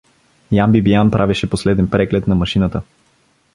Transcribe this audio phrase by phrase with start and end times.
[0.51, 2.81] Ян Бибиян правеше последен преглед на машината.